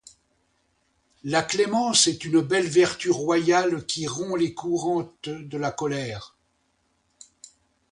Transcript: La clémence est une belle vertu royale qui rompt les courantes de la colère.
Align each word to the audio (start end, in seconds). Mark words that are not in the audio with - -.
La 1.23 1.43
clémence 1.43 2.07
est 2.07 2.25
une 2.25 2.41
belle 2.41 2.65
vertu 2.67 3.11
royale 3.11 3.85
qui 3.85 4.07
rompt 4.07 4.35
les 4.35 4.55
courantes 4.55 5.29
de 5.29 5.57
la 5.59 5.69
colère. 5.71 6.35